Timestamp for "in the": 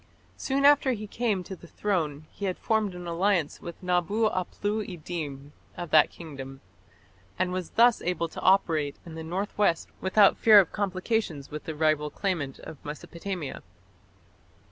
9.05-9.21